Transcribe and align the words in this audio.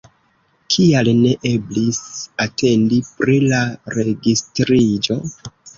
Kial 0.75 1.09
ne 1.17 1.33
eblis 1.51 2.01
atendi 2.47 3.01
pri 3.13 3.39
la 3.53 3.65
registriĝo? 3.99 5.25